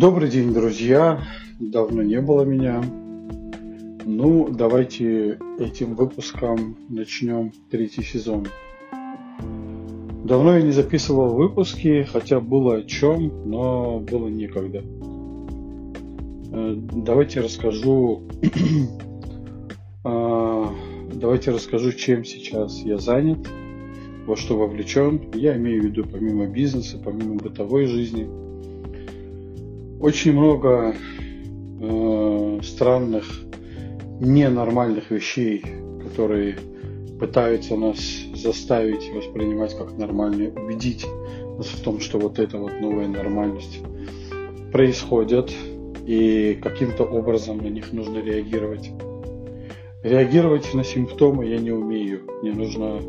[0.00, 1.20] Добрый день, друзья!
[1.58, 2.82] Давно не было меня.
[4.06, 8.46] Ну, давайте этим выпуском начнем третий сезон.
[10.24, 14.82] Давно я не записывал выпуски, хотя было о чем, но было некогда.
[16.50, 18.22] Э, давайте расскажу,
[20.04, 20.74] а,
[21.12, 23.46] давайте расскажу, чем сейчас я занят,
[24.24, 25.30] во что вовлечен.
[25.34, 28.49] Я имею в виду помимо бизнеса, помимо бытовой жизни.
[30.00, 30.94] Очень много
[31.78, 33.26] э, странных,
[34.18, 35.62] ненормальных вещей,
[36.02, 36.56] которые
[37.18, 37.98] пытаются нас
[38.34, 41.06] заставить воспринимать как нормальные, убедить
[41.58, 43.80] нас в том, что вот эта вот новая нормальность
[44.72, 45.52] происходит,
[46.06, 48.90] и каким-то образом на них нужно реагировать.
[50.02, 52.22] Реагировать на симптомы я не умею.
[52.40, 53.02] Мне нужно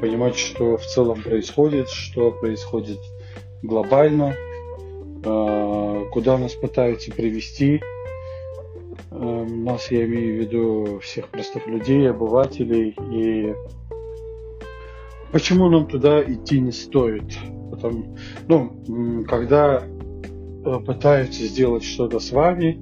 [0.00, 3.00] понимать, что в целом происходит, что происходит
[3.62, 4.34] глобально,
[6.12, 7.80] куда нас пытаются привести.
[9.10, 12.94] Эм, нас я имею в виду всех простых людей, обывателей.
[13.12, 13.54] И
[15.32, 17.24] почему нам туда идти не стоит?
[17.70, 22.78] Потому, ну, когда э, пытаются сделать что-то с вами,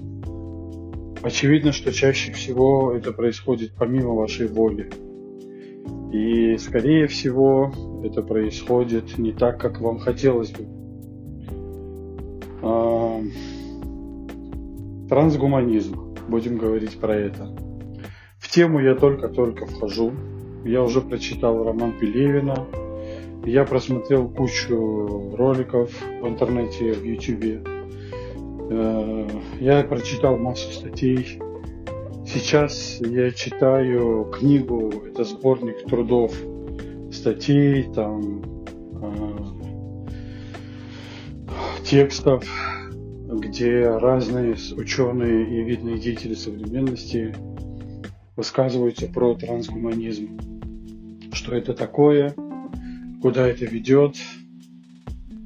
[1.23, 4.91] очевидно, что чаще всего это происходит помимо вашей воли.
[6.13, 7.73] И, скорее всего,
[8.05, 10.84] это происходит не так, как вам хотелось бы.
[15.09, 16.15] Трансгуманизм.
[16.29, 17.55] Будем говорить про это.
[18.39, 20.13] В тему я только-только вхожу.
[20.65, 22.67] Я уже прочитал роман Пелевина.
[23.45, 25.91] Я просмотрел кучу роликов
[26.23, 27.63] в интернете, в Ютубе.
[28.71, 29.29] Э,
[29.61, 31.39] я прочитал массу статей.
[32.27, 36.33] Сейчас я читаю книгу, это сборник трудов,
[37.13, 38.43] статей, там
[39.03, 39.45] э,
[41.85, 42.45] текстов,
[43.41, 47.35] где разные ученые и видные деятели современности
[48.37, 50.39] высказываются про трансгуманизм.
[51.33, 52.35] Что это такое,
[53.23, 54.17] куда это ведет,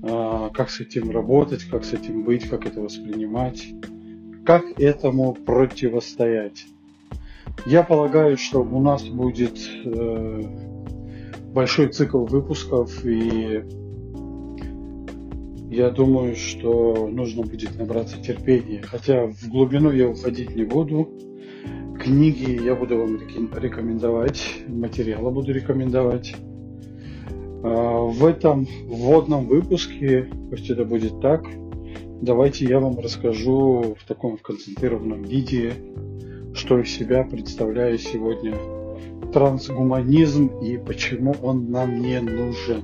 [0.02, 3.66] а, как с этим работать, как с этим быть, как это воспринимать,
[4.44, 6.66] как этому противостоять.
[7.66, 10.42] Я полагаю, что у нас будет э,
[11.52, 13.64] большой цикл выпусков и
[15.78, 18.82] я думаю, что нужно будет набраться терпения.
[18.82, 21.08] Хотя в глубину я уходить не буду.
[22.02, 23.20] Книги я буду вам
[23.56, 26.34] рекомендовать, материалы буду рекомендовать.
[27.62, 31.44] А, в этом вводном выпуске, пусть это будет так,
[32.22, 35.74] давайте я вам расскажу в таком концентрированном виде,
[36.54, 38.56] что из себя представляю сегодня
[39.32, 42.82] трансгуманизм и почему он нам не нужен,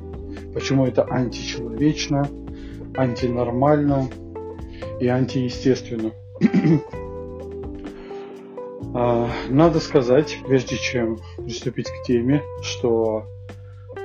[0.53, 2.29] почему это античеловечно,
[2.97, 4.09] антинормально
[5.01, 6.13] и антиестественно.
[8.97, 13.25] А, надо сказать, прежде чем приступить к теме, что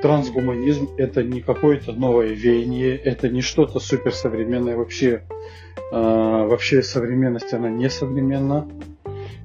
[0.02, 5.24] трансгуманизм это не какое-то новое веяние, это не что-то суперсовременное вообще.
[5.92, 8.68] А, вообще современность она не современна.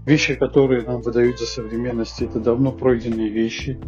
[0.06, 3.78] Вещи, которые нам выдают за современность, это давно пройденные вещи.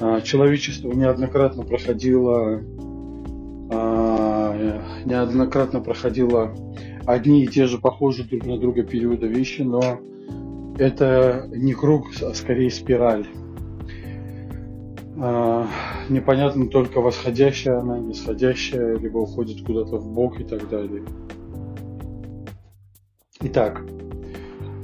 [0.00, 2.60] А, человечество неоднократно проходило
[5.04, 6.54] неоднократно проходила
[7.06, 10.00] одни и те же похожие друг на друга периоды вещи, но
[10.78, 13.26] это не круг, а скорее спираль.
[15.18, 15.66] А,
[16.08, 21.04] непонятно только восходящая она, нисходящая, либо уходит куда-то в бок и так далее.
[23.40, 23.82] Итак,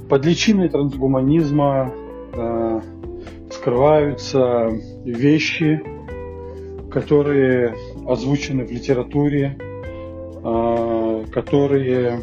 [0.09, 1.93] под личиной трансгуманизма
[2.33, 2.81] э,
[3.51, 4.69] скрываются
[5.05, 5.81] вещи,
[6.91, 7.75] которые
[8.07, 9.68] озвучены в литературе, а,
[11.31, 12.21] которые,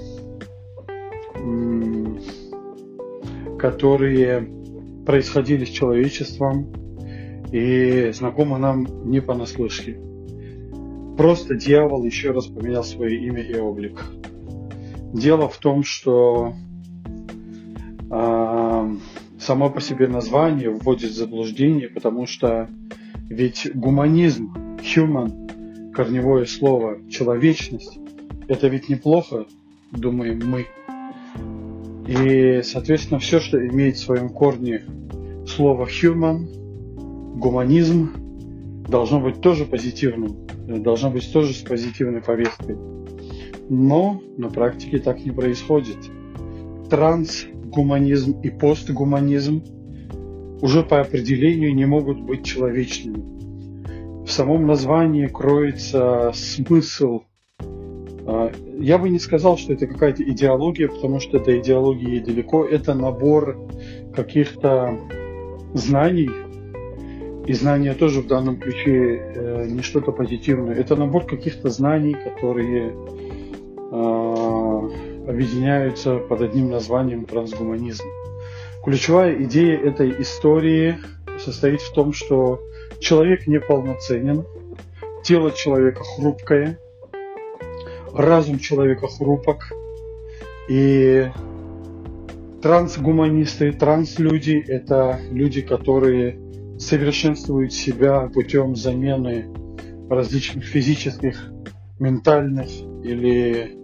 [3.59, 4.49] которые
[5.07, 6.73] происходили с человечеством
[7.53, 9.99] и знакомы нам не понаслышке.
[11.17, 14.05] Просто дьявол еще раз поменял свое имя и облик.
[15.15, 16.53] Дело в том, что
[18.11, 18.95] э,
[19.39, 22.69] само по себе название вводит в заблуждение, потому что
[23.31, 27.99] ведь гуманизм, human, корневое слово, человечность,
[28.49, 29.47] это ведь неплохо,
[29.93, 30.67] думаем мы.
[32.07, 34.85] И, соответственно, все, что имеет в своем корне
[35.47, 38.13] слово human, гуманизм,
[38.89, 42.77] должно быть тоже позитивным, должно быть тоже с позитивной повесткой.
[43.69, 45.99] Но на практике так не происходит.
[46.89, 49.65] Трансгуманизм и постгуманизм
[50.63, 54.25] уже по определению не могут быть человечными.
[54.25, 57.23] В самом названии кроется смысл
[58.79, 62.65] я бы не сказал, что это какая-то идеология, потому что до идеологии далеко.
[62.65, 63.57] Это набор
[64.15, 64.99] каких-то
[65.75, 66.31] знаний,
[67.47, 70.75] и знания тоже в данном ключе э, не что-то позитивное.
[70.75, 72.93] Это набор каких-то знаний, которые
[73.93, 78.05] э, объединяются под одним названием трансгуманизм.
[78.85, 80.97] Ключевая идея этой истории
[81.39, 82.61] состоит в том, что
[82.99, 84.45] человек неполноценен,
[85.23, 86.81] тело человека хрупкое,
[88.17, 89.73] разум человека хрупок,
[90.69, 91.31] и
[92.63, 96.39] трансгуманисты, транслюди– это люди, которые
[96.79, 99.47] совершенствуют себя путем замены
[100.11, 101.53] различных физических,
[101.99, 102.69] ментальных
[103.05, 103.77] или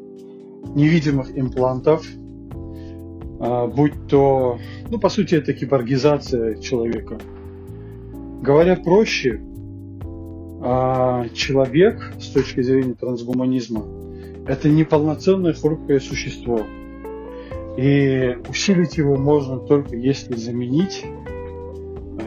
[0.75, 2.07] невидимых имплантов,
[3.41, 4.59] а, будь то,
[4.91, 7.19] ну, по сути, это киборгизация человека.
[8.43, 9.41] Говоря проще,
[10.65, 14.02] а, человек с точки зрения трансгуманизма
[14.47, 16.61] это неполноценное хрупкое существо.
[17.77, 21.05] И усилить его можно только если заменить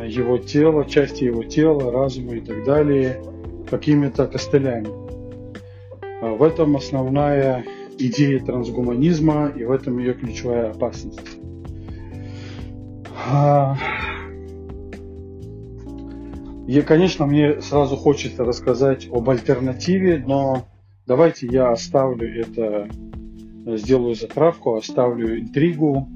[0.07, 3.21] его тело, части его тела, разума и так далее
[3.69, 4.87] какими-то костылями.
[6.21, 7.65] А в этом основная
[7.97, 11.37] идея трансгуманизма и в этом ее ключевая опасность.
[13.27, 13.75] А,
[16.67, 20.67] и, конечно, мне сразу хочется рассказать об альтернативе, но
[21.05, 22.89] давайте я оставлю это,
[23.77, 26.09] сделаю затравку, оставлю интригу.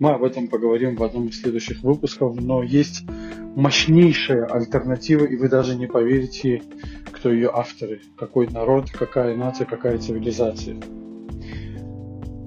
[0.00, 3.04] Мы об этом поговорим в одном из следующих выпусков, но есть
[3.54, 6.62] мощнейшая альтернатива, и вы даже не поверите,
[7.12, 10.76] кто ее авторы, какой народ, какая нация, какая цивилизация.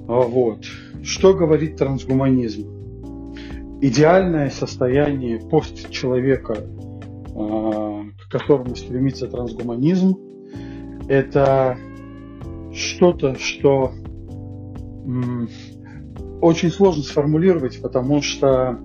[0.08, 0.66] А вот.
[1.04, 3.34] Что говорит трансгуманизм?
[3.82, 6.58] Идеальное состояние постчеловека,
[7.36, 10.18] а, к которому стремится трансгуманизм,
[11.08, 11.78] это
[12.78, 13.92] что-то, что
[16.42, 18.80] очень сложно сформулировать, потому что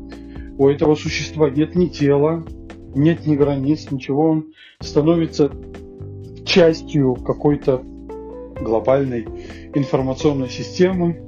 [0.59, 2.45] у этого существа нет ни тела,
[2.95, 4.31] нет ни границ, ничего.
[4.31, 4.47] Он
[4.81, 5.51] становится
[6.45, 7.83] частью какой-то
[8.61, 9.27] глобальной
[9.75, 11.21] информационной системы,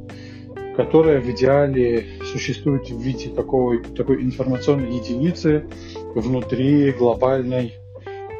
[0.76, 5.68] которая в идеале существует в виде такой, такой информационной единицы
[6.14, 7.74] внутри глобальной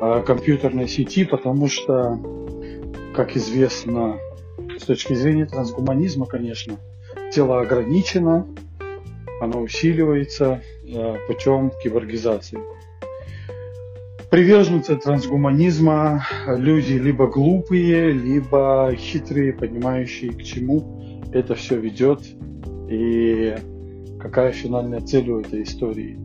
[0.01, 2.19] э, компьютерной сети, потому что,
[3.15, 4.19] как известно,
[4.79, 6.77] с точки зрения трансгуманизма, конечно,
[7.33, 8.47] тело ограничено,
[9.41, 12.59] оно усиливается э, путем киборгизации.
[14.31, 22.21] Приверженцы трансгуманизма люди либо глупые, либо хитрые, понимающие, к чему это все ведет
[22.91, 23.55] и
[24.19, 26.19] какая финальная цель у этой истории.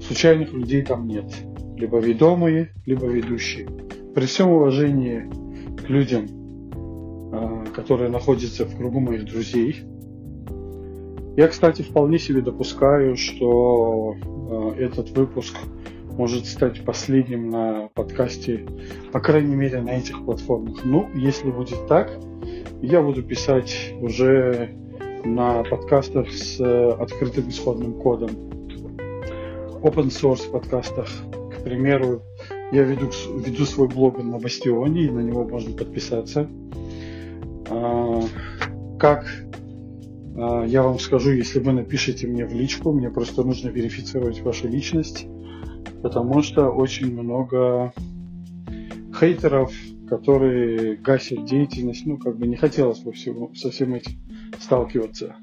[0.00, 1.26] Случайных людей там нет.
[1.76, 3.66] Либо ведомые, либо ведущие.
[4.14, 5.28] При всем уважении
[5.88, 6.26] людям,
[7.32, 9.84] э, которые находятся в кругу моих друзей,
[11.36, 14.16] я, кстати, вполне себе допускаю, что
[14.76, 15.56] э, этот выпуск
[16.10, 18.66] может стать последним на подкасте,
[19.12, 20.84] по крайней мере, на этих платформах.
[20.84, 22.10] Ну, если будет так,
[22.82, 24.70] я буду писать уже
[25.24, 28.30] на подкастах с э, открытым исходным кодом.
[29.82, 31.08] Open source подкастах,
[31.56, 32.22] к примеру,
[32.72, 36.48] я веду, веду свой блог на Бастионе, и на него можно подписаться.
[37.70, 38.22] А,
[38.98, 39.26] как
[40.36, 44.68] а, я вам скажу, если вы напишите мне в личку, мне просто нужно верифицировать вашу
[44.68, 45.26] личность,
[46.02, 47.92] потому что очень много
[49.18, 49.72] хейтеров,
[50.08, 54.12] которые гасят деятельность, ну, как бы не хотелось бы всего, со всем этим
[54.60, 55.36] сталкиваться.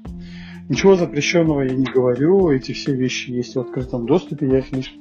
[0.68, 4.94] Ничего запрещенного я не говорю, эти все вещи есть в открытом доступе, я их лишь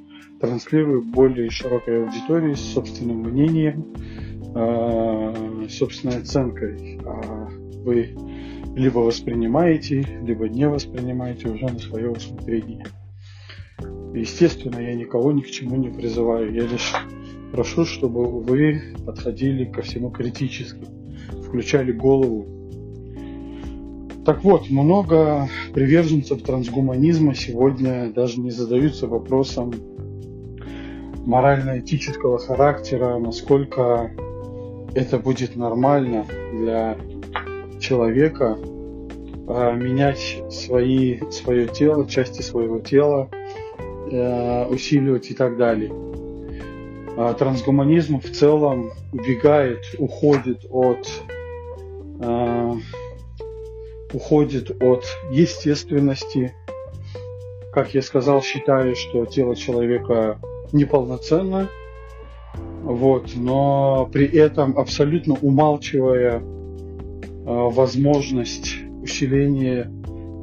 [0.46, 3.86] транслирую более широкой аудитории с собственным мнением,
[4.56, 7.00] э, собственной оценкой.
[7.04, 7.50] А
[7.84, 8.16] вы
[8.76, 12.86] либо воспринимаете, либо не воспринимаете уже на свое усмотрение.
[14.14, 16.94] Естественно, я никого ни к чему не призываю, я лишь
[17.52, 20.86] прошу, чтобы вы подходили ко всему критически,
[21.48, 22.52] включали голову.
[24.26, 29.72] Так вот, много приверженцев трансгуманизма сегодня даже не задаются вопросом
[31.26, 34.12] морально-этического характера, насколько
[34.94, 36.98] это будет нормально для
[37.80, 43.30] человека э, менять свои, свое тело, части своего тела,
[44.12, 45.92] э, усиливать и так далее.
[47.18, 51.08] А трансгуманизм в целом убегает, уходит от
[52.20, 52.74] э,
[54.14, 56.54] уходит от естественности.
[57.74, 60.40] Как я сказал, считаю, что тело человека
[60.74, 61.70] неполноценно,
[62.84, 66.42] вот, но при этом абсолютно умалчивая
[67.46, 69.92] возможность усиления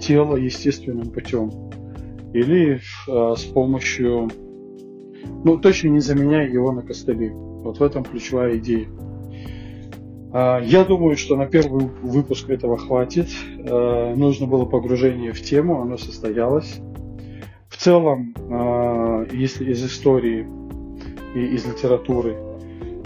[0.00, 1.50] тела естественным путем
[2.32, 4.30] или с помощью,
[5.44, 7.30] ну точно не заменяя его на костыли.
[7.32, 8.88] Вот в этом ключевая идея.
[10.32, 13.28] Я думаю, что на первый выпуск этого хватит.
[14.16, 16.80] Нужно было погружение в тему, оно состоялось.
[17.68, 18.34] В целом,
[19.30, 20.46] если из истории
[21.34, 22.36] и из литературы,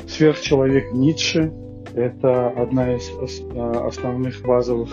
[0.06, 1.52] сверхчеловек Ницше–
[1.94, 3.10] это одна из
[3.54, 4.90] основных базовых,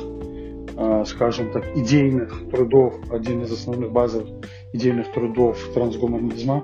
[1.08, 4.30] скажем так, идейных трудов, один из основных базовых
[4.74, 6.64] идейных трудов трансгуманизма.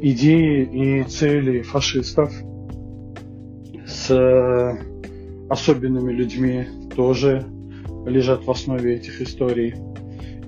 [0.00, 2.32] Идеи и цели фашистов–
[3.86, 4.78] с
[5.48, 7.46] особенными людьми тоже
[8.04, 9.74] лежат в основе этих историй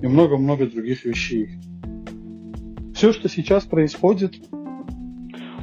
[0.01, 1.49] и много-много других вещей.
[2.99, 4.41] Все, что сейчас происходит,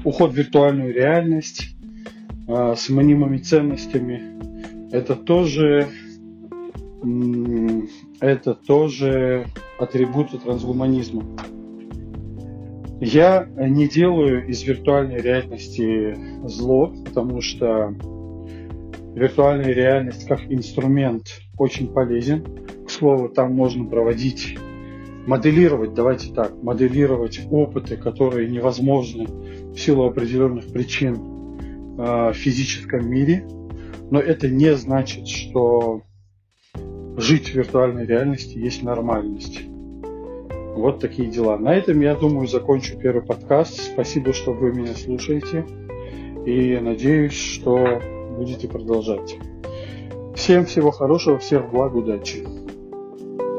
[0.05, 1.77] уход в виртуальную реальность
[2.49, 4.23] э, с анонимными ценностями,
[4.91, 5.87] это тоже,
[8.21, 11.25] это тоже атрибуты трансгуманизма.
[13.03, 16.17] Я не делаю из виртуальной реальности
[16.49, 17.95] зло, потому что
[19.15, 22.47] виртуальная реальность как инструмент очень полезен.
[22.87, 24.57] К слову, там можно проводить,
[25.27, 31.17] моделировать, давайте так, моделировать опыты, которые невозможны в силу определенных причин
[31.99, 33.47] э, в физическом мире.
[34.11, 36.03] Но это не значит, что
[37.17, 39.63] жить в виртуальной реальности есть нормальность.
[40.77, 41.57] Вот такие дела.
[41.57, 43.81] На этом, я думаю, закончу первый подкаст.
[43.81, 45.65] Спасибо, что вы меня слушаете.
[46.45, 48.01] И надеюсь, что
[48.37, 49.37] будете продолжать.
[50.37, 52.47] Всем всего хорошего, всех благ, удачи.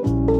[0.04, 0.37] thank you